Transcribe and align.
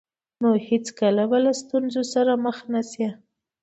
نو 0.41 0.49
هېڅکله 0.67 1.23
به 1.29 1.37
له 1.45 1.51
ستونزو 1.61 2.01
سره 2.13 2.31
مخ 2.43 2.57
نه 2.73 2.81
شئ. 2.91 3.07